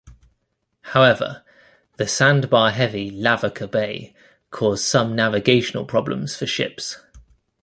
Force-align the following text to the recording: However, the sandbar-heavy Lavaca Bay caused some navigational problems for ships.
However, 0.97 1.43
the 1.97 2.07
sandbar-heavy 2.07 3.11
Lavaca 3.11 3.67
Bay 3.67 4.15
caused 4.49 4.83
some 4.83 5.15
navigational 5.15 5.85
problems 5.85 6.35
for 6.35 6.47
ships. 6.47 6.97